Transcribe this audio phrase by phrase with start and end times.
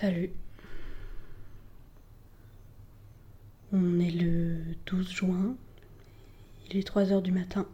[0.00, 0.30] Salut.
[3.72, 5.56] On est le 12 juin.
[6.70, 7.66] Il est 3 heures du matin.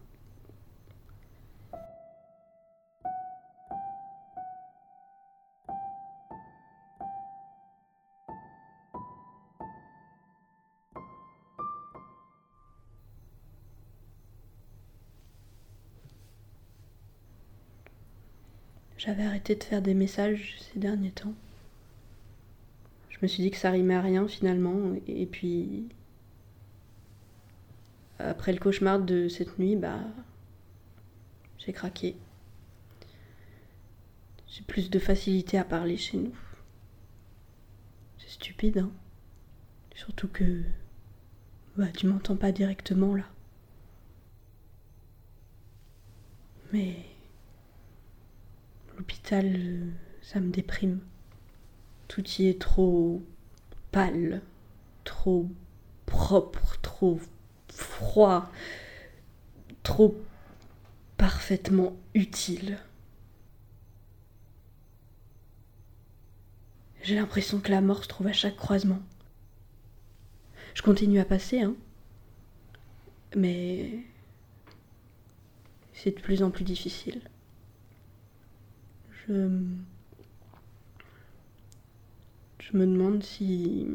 [18.96, 21.34] J'avais arrêté de faire des messages ces derniers temps.
[23.24, 24.92] Je me suis dit que ça rimait à rien finalement.
[25.08, 25.88] Et puis.
[28.18, 30.00] Après le cauchemar de cette nuit, bah.
[31.56, 32.16] J'ai craqué.
[34.46, 36.36] J'ai plus de facilité à parler chez nous.
[38.18, 38.92] C'est stupide, hein.
[39.94, 40.62] Surtout que.
[41.78, 43.24] Bah, tu m'entends pas directement là.
[46.74, 46.94] Mais.
[48.98, 51.00] L'hôpital, euh, ça me déprime.
[52.14, 53.24] Tout y est trop
[53.90, 54.40] pâle,
[55.02, 55.50] trop
[56.06, 57.18] propre, trop
[57.68, 58.52] froid,
[59.82, 60.16] trop
[61.16, 62.78] parfaitement utile.
[67.02, 69.02] J'ai l'impression que la mort se trouve à chaque croisement.
[70.74, 71.74] Je continue à passer, hein.
[73.34, 73.90] Mais
[75.92, 77.22] c'est de plus en plus difficile.
[79.26, 79.48] Je
[82.64, 83.86] je me demande si.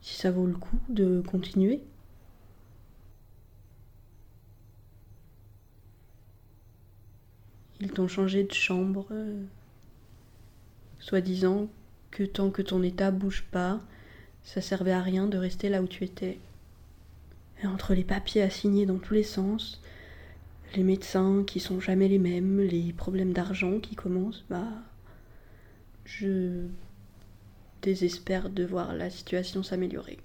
[0.00, 1.80] si ça vaut le coup de continuer.
[7.80, 9.44] Ils t'ont changé de chambre, euh,
[10.98, 11.68] soi-disant
[12.10, 13.80] que tant que ton état bouge pas,
[14.42, 16.40] ça servait à rien de rester là où tu étais.
[17.62, 19.80] Et entre les papiers à signer dans tous les sens,
[20.74, 24.82] les médecins qui sont jamais les mêmes, les problèmes d'argent qui commencent, bah
[26.08, 26.66] je
[27.82, 30.18] désespère de voir la situation s'améliorer.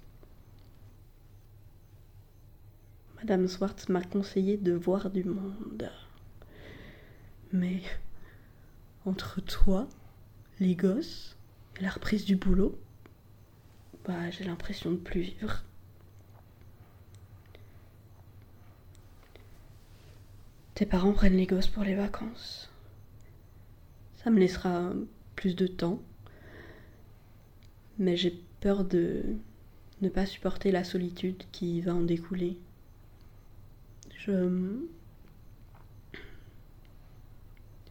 [3.18, 5.92] Madame Swartz m'a conseillé de voir du monde.
[7.52, 7.82] Mais
[9.06, 9.88] entre toi,
[10.60, 11.36] les gosses
[11.78, 12.80] et la reprise du boulot,
[14.06, 15.64] bah j'ai l'impression de plus vivre.
[20.76, 22.72] Tes parents prennent les gosses pour les vacances.
[24.16, 24.92] Ça me laissera
[25.36, 26.02] plus de temps.
[28.00, 29.24] Mais j'ai peur de
[30.02, 32.58] ne pas supporter la solitude qui va en découler.
[34.18, 34.80] Je.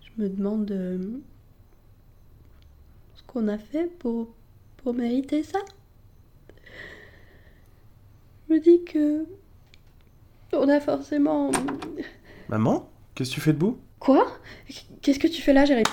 [0.00, 1.18] Je me demande euh,
[3.14, 4.28] ce qu'on a fait pour,
[4.78, 5.60] pour mériter ça.
[8.48, 9.26] Je me dis que.
[10.52, 11.50] On a forcément.
[12.50, 13.78] Maman Qu'est-ce que tu fais debout?
[13.98, 14.26] Quoi?
[15.00, 15.88] Qu'est-ce que tu fais là, Jérémy